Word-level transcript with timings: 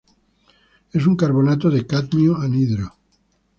Es 0.93 1.05
un 1.05 1.15
carbonato 1.15 1.69
de 1.69 1.85
cadmio, 1.85 2.35
anhidro. 2.37 2.91